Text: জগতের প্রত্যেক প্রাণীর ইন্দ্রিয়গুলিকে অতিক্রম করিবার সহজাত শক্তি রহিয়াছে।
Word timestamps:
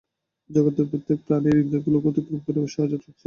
জগতের 0.49 0.85
প্রত্যেক 0.91 1.19
প্রাণীর 1.27 1.61
ইন্দ্রিয়গুলিকে 1.61 2.09
অতিক্রম 2.09 2.39
করিবার 2.39 2.73
সহজাত 2.75 2.91
শক্তি 2.95 3.07
রহিয়াছে। 3.07 3.19